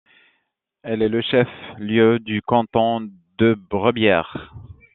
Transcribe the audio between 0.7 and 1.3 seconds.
Elle est le